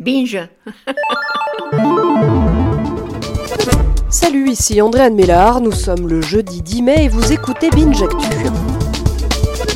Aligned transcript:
Binge 0.00 0.48
Salut, 4.08 4.48
ici 4.48 4.80
Andréane 4.80 5.14
Mélard, 5.14 5.60
nous 5.60 5.72
sommes 5.72 6.08
le 6.08 6.22
jeudi 6.22 6.62
10 6.62 6.82
mai 6.82 7.04
et 7.04 7.08
vous 7.08 7.32
écoutez 7.32 7.68
Binge 7.70 8.02
Actu. 8.02 8.79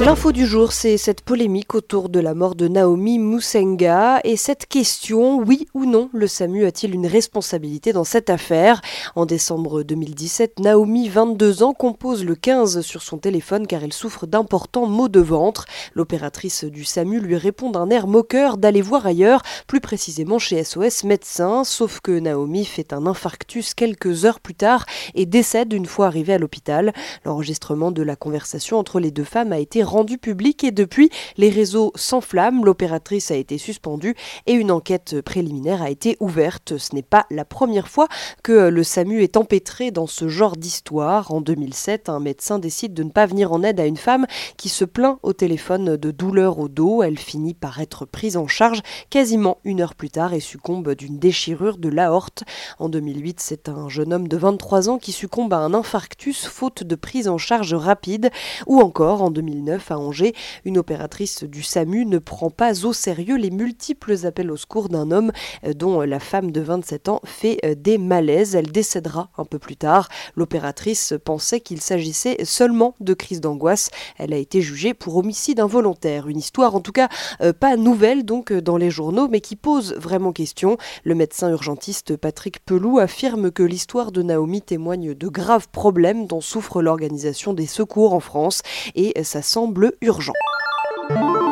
L'info 0.01 0.33
du 0.33 0.45
jour, 0.45 0.72
c'est 0.72 0.99
cette 0.99 1.21
polémique 1.21 1.77
autour 1.77 2.09
de 2.09 2.19
la 2.19 2.35
mort 2.35 2.56
de 2.56 2.67
Naomi 2.67 3.21
Musenga 3.21 4.19
et 4.24 4.37
cette 4.37 4.67
question, 4.67 5.38
oui 5.38 5.69
ou 5.72 5.85
non, 5.85 6.11
le 6.13 6.27
SAMU 6.27 6.65
a-t-il 6.65 6.97
une 6.97 7.06
responsabilité 7.06 7.92
dans 7.92 8.03
cette 8.03 8.28
affaire? 8.28 8.81
En 9.15 9.24
décembre 9.24 9.85
2017, 9.85 10.59
Naomi, 10.59 11.09
22 11.09 11.63
ans, 11.63 11.74
compose 11.74 12.24
le 12.24 12.35
15 12.35 12.81
sur 12.81 13.03
son 13.03 13.19
téléphone 13.19 13.69
car 13.69 13.85
elle 13.85 13.92
souffre 13.92 14.27
d'importants 14.27 14.87
maux 14.87 15.09
de 15.09 15.21
ventre. 15.21 15.65
L'opératrice 15.95 16.65
du 16.65 16.84
SAMU 16.84 17.20
lui 17.20 17.37
répond 17.37 17.70
d'un 17.70 17.88
air 17.88 18.09
moqueur 18.09 18.56
d'aller 18.56 18.83
voir 18.83 19.06
ailleurs, 19.06 19.42
plus 19.69 19.80
précisément 19.80 20.41
chez 20.41 20.65
SOS 20.65 21.05
Médecins, 21.05 21.62
sauf 21.62 22.01
que 22.01 22.18
Naomi 22.18 22.65
fait 22.65 22.92
un 22.92 23.06
infarctus 23.06 23.74
quelques 23.74 24.24
heures 24.24 24.40
plus 24.40 24.56
tard 24.56 24.87
et 25.15 25.24
décède 25.24 25.73
une 25.73 25.87
fois 25.87 26.06
arrivée 26.06 26.34
à 26.34 26.38
l'hôpital. 26.38 26.92
L'enregistrement 27.24 27.92
de 27.92 28.02
la 28.02 28.16
conversation 28.16 28.76
entre 28.76 28.98
les 28.98 29.12
deux 29.12 29.23
femmes 29.23 29.52
a 29.52 29.60
été 29.60 29.84
rendu 29.84 30.19
public 30.19 30.65
et 30.65 30.70
depuis, 30.70 31.11
les 31.37 31.51
réseaux 31.51 31.93
s'enflamment, 31.95 32.65
l'opératrice 32.65 33.30
a 33.30 33.37
été 33.37 33.59
suspendue 33.59 34.15
et 34.47 34.52
une 34.52 34.70
enquête 34.70 35.20
préliminaire 35.20 35.83
a 35.83 35.91
été 35.91 36.16
ouverte. 36.20 36.79
Ce 36.79 36.95
n'est 36.95 37.02
pas 37.02 37.27
la 37.30 37.45
première 37.45 37.88
fois 37.88 38.09
que 38.43 38.69
le 38.69 38.83
SAMU 38.83 39.23
est 39.23 39.37
empêtré 39.37 39.91
dans 39.91 40.07
ce 40.07 40.29
genre 40.29 40.57
d'histoire. 40.57 41.33
En 41.33 41.41
2007, 41.41 42.09
un 42.09 42.20
médecin 42.20 42.59
décide 42.59 42.95
de 42.95 43.02
ne 43.02 43.10
pas 43.10 43.27
venir 43.27 43.52
en 43.52 43.62
aide 43.62 43.80
à 43.80 43.87
une 43.87 43.97
femme 43.97 44.27
qui 44.57 44.69
se 44.69 44.84
plaint 44.84 45.19
au 45.23 45.33
téléphone 45.33 45.96
de 45.96 46.10
douleurs 46.10 46.59
au 46.59 46.69
dos. 46.69 47.02
Elle 47.02 47.19
finit 47.19 47.55
par 47.55 47.80
être 47.80 48.05
prise 48.07 48.37
en 48.37 48.46
charge 48.46 48.80
quasiment 49.10 49.59
une 49.65 49.80
heure 49.80 49.95
plus 49.95 50.10
tard 50.10 50.35
et 50.35 50.41
succombe 50.41 50.95
d'une 50.95 51.19
déchirure 51.19 51.79
de 51.79 51.88
l'aorte. 51.88 52.45
En 52.79 52.88
2008, 52.88 53.41
c'est 53.41 53.69
un 53.69 53.88
jeune 53.88 54.12
homme 54.12 54.29
de 54.29 54.37
23 54.37 54.88
ans 54.88 54.98
qui 54.98 55.13
succombe 55.13 55.52
à 55.52 55.59
un 55.59 55.74
infarctus 55.74 56.46
faute 56.46 56.82
de 56.82 56.95
prise 56.95 57.29
en 57.29 57.38
charge 57.38 57.74
rapide. 57.74 58.30
Ou 58.66 58.80
encore 58.80 59.23
en 59.23 59.30
2009, 59.30 59.73
à 59.88 59.98
Angers, 59.98 60.34
une 60.64 60.78
opératrice 60.78 61.44
du 61.44 61.62
SAMU 61.62 62.06
ne 62.06 62.18
prend 62.18 62.50
pas 62.50 62.84
au 62.84 62.92
sérieux 62.92 63.36
les 63.36 63.50
multiples 63.50 64.27
appels 64.27 64.50
au 64.50 64.56
secours 64.56 64.89
d'un 64.89 65.11
homme 65.11 65.33
euh, 65.64 65.72
dont 65.72 66.00
la 66.00 66.20
femme 66.20 66.50
de 66.50 66.61
27 66.61 67.08
ans 67.08 67.20
fait 67.25 67.58
euh, 67.64 67.75
des 67.75 67.98
malaises. 67.98 68.55
Elle 68.55 68.70
décédera 68.70 69.30
un 69.39 69.45
peu 69.45 69.58
plus 69.58 69.77
tard. 69.77 70.08
L'opératrice 70.36 71.14
pensait 71.25 71.61
qu'il 71.61 71.80
s'agissait 71.80 72.45
seulement 72.45 72.95
de 73.00 73.14
crise 73.14 73.41
d'angoisse. 73.41 73.91
Elle 74.19 74.33
a 74.33 74.36
été 74.36 74.61
jugée 74.61 74.95
pour 74.95 75.17
homicide 75.17 75.61
involontaire. 75.61 76.28
Une 76.28 76.39
histoire 76.39 76.75
en 76.75 76.80
tout 76.80 76.92
cas 76.92 77.08
euh, 77.41 77.52
pas 77.52 77.77
nouvelle 77.77 78.25
donc 78.25 78.52
dans 78.52 78.77
les 78.77 78.91
journaux 78.91 79.28
mais 79.28 79.41
qui 79.41 79.56
pose 79.56 79.95
vraiment 79.95 80.33
question. 80.33 80.77
Le 81.05 81.14
médecin 81.14 81.50
urgentiste 81.50 82.17
Patrick 82.17 82.64
Pelou 82.64 82.98
affirme 82.98 83.50
que 83.50 83.62
l'histoire 83.62 84.12
de 84.12 84.22
Naomi 84.22 84.62
témoigne 84.62 85.14
de 85.14 85.28
graves 85.28 85.69
problèmes 85.69 86.27
dont 86.27 86.41
souffre 86.41 86.83
l'organisation 86.83 87.52
des 87.52 87.67
secours 87.67 88.12
en 88.12 88.20
France 88.20 88.62
et 88.95 89.22
ça 89.22 89.42
semble 89.65 89.97
urgent. 90.03 90.54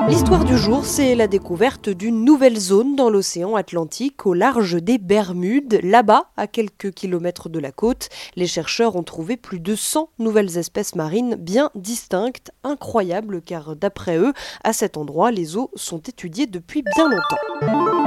L'histoire 0.08 0.44
du 0.44 0.58
jour, 0.58 0.84
c'est 0.84 1.14
la 1.14 1.28
découverte 1.28 1.88
d'une 1.88 2.24
nouvelle 2.24 2.58
zone 2.58 2.96
dans 2.96 3.08
l'océan 3.08 3.54
Atlantique 3.54 4.26
au 4.26 4.34
large 4.34 4.82
des 4.82 4.98
Bermudes. 4.98 5.78
Là-bas, 5.82 6.30
à 6.36 6.46
quelques 6.46 6.92
kilomètres 6.92 7.48
de 7.48 7.58
la 7.58 7.72
côte, 7.72 8.08
les 8.34 8.46
chercheurs 8.46 8.96
ont 8.96 9.04
trouvé 9.04 9.36
plus 9.36 9.60
de 9.60 9.74
100 9.76 10.10
nouvelles 10.18 10.58
espèces 10.58 10.96
marines 10.96 11.36
bien 11.36 11.70
distinctes, 11.74 12.50
incroyables 12.64 13.40
car 13.42 13.76
d'après 13.76 14.18
eux, 14.18 14.32
à 14.64 14.72
cet 14.72 14.96
endroit, 14.96 15.30
les 15.30 15.56
eaux 15.56 15.70
sont 15.76 16.00
étudiées 16.00 16.46
depuis 16.46 16.82
bien 16.96 17.08
longtemps. 17.08 18.02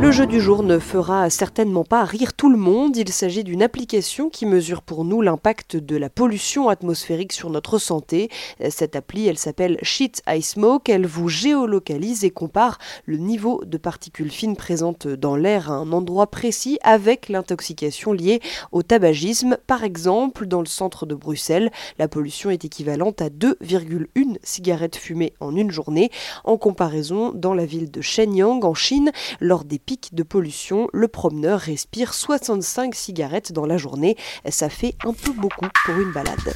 Le 0.00 0.12
jeu 0.12 0.26
du 0.26 0.40
jour 0.40 0.62
ne 0.62 0.78
fera 0.78 1.30
certainement 1.30 1.84
pas 1.84 2.04
rire 2.04 2.34
tout 2.34 2.50
le 2.50 2.58
monde. 2.58 2.96
Il 2.96 3.10
s'agit 3.10 3.42
d'une 3.42 3.62
application 3.62 4.28
qui 4.28 4.44
mesure 4.44 4.82
pour 4.82 5.04
nous 5.04 5.22
l'impact 5.22 5.76
de 5.76 5.96
la 5.96 6.10
pollution 6.10 6.68
atmosphérique 6.68 7.32
sur 7.32 7.48
notre 7.48 7.78
santé. 7.78 8.28
Cette 8.68 8.96
appli, 8.96 9.26
elle 9.26 9.38
s'appelle 9.38 9.78
Sheet 9.82 10.22
I 10.28 10.42
Smoke. 10.42 10.90
Géolocalise 11.34 12.24
et 12.24 12.30
compare 12.30 12.78
le 13.04 13.16
niveau 13.16 13.62
de 13.64 13.76
particules 13.76 14.30
fines 14.30 14.56
présentes 14.56 15.06
dans 15.08 15.36
l'air 15.36 15.70
à 15.70 15.74
un 15.74 15.92
endroit 15.92 16.28
précis 16.28 16.78
avec 16.82 17.28
l'intoxication 17.28 18.12
liée 18.12 18.40
au 18.72 18.82
tabagisme. 18.82 19.56
Par 19.66 19.84
exemple, 19.84 20.46
dans 20.46 20.60
le 20.60 20.66
centre 20.66 21.06
de 21.06 21.14
Bruxelles, 21.14 21.70
la 21.98 22.08
pollution 22.08 22.50
est 22.50 22.64
équivalente 22.64 23.20
à 23.20 23.28
2,1 23.28 24.36
cigarettes 24.42 24.96
fumées 24.96 25.34
en 25.40 25.56
une 25.56 25.70
journée. 25.70 26.10
En 26.44 26.56
comparaison, 26.56 27.32
dans 27.34 27.54
la 27.54 27.66
ville 27.66 27.90
de 27.90 28.00
Shenyang, 28.00 28.64
en 28.64 28.74
Chine, 28.74 29.10
lors 29.40 29.64
des 29.64 29.78
pics 29.78 30.14
de 30.14 30.22
pollution, 30.22 30.88
le 30.92 31.08
promeneur 31.08 31.60
respire 31.60 32.14
65 32.14 32.94
cigarettes 32.94 33.52
dans 33.52 33.66
la 33.66 33.76
journée. 33.76 34.16
Ça 34.48 34.68
fait 34.68 34.94
un 35.04 35.12
peu 35.12 35.32
beaucoup 35.32 35.68
pour 35.84 35.98
une 35.98 36.12
balade. 36.12 36.54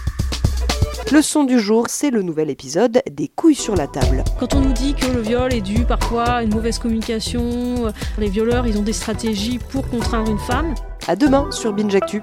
Le 1.12 1.22
son 1.22 1.44
du 1.44 1.58
jour, 1.58 1.86
c'est 1.88 2.10
le 2.10 2.22
nouvel 2.22 2.50
épisode 2.50 3.02
des 3.10 3.28
couilles 3.28 3.54
sur 3.54 3.74
la 3.74 3.86
table. 3.86 4.24
Quand 4.38 4.54
on 4.54 4.60
nous 4.60 4.72
dit 4.72 4.94
que 4.94 5.06
le 5.06 5.20
viol 5.20 5.52
est 5.54 5.62
dû 5.62 5.84
parfois 5.84 6.24
à 6.24 6.42
une 6.42 6.54
mauvaise 6.54 6.78
communication, 6.78 7.86
euh, 7.86 7.90
les 8.18 8.28
violeurs, 8.28 8.66
ils 8.66 8.76
ont 8.78 8.82
des 8.82 8.92
stratégies 8.92 9.58
pour 9.58 9.88
contraindre 9.88 10.30
une 10.30 10.38
femme. 10.38 10.74
À 11.06 11.16
demain 11.16 11.50
sur 11.50 11.72
Binge 11.72 11.94
Actu. 11.94 12.20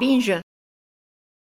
Binge 0.00 0.38